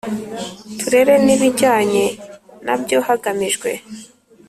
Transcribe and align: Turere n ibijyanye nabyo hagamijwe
Turere 0.77 1.15
n 1.25 1.27
ibijyanye 1.35 2.05
nabyo 2.65 2.97
hagamijwe 3.07 3.69